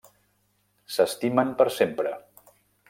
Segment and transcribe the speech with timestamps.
[0.95, 2.19] S'estimen per sempre.